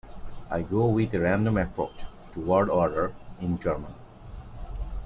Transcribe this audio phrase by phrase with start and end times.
[0.49, 3.93] I go with a random approach to word order in German.